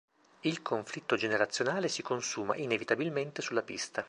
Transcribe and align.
Il 0.41 0.63
conflitto 0.63 1.15
generazionale 1.15 1.87
si 1.87 2.01
consuma 2.01 2.55
inevitabilmente 2.55 3.43
sulla 3.43 3.61
pista. 3.61 3.99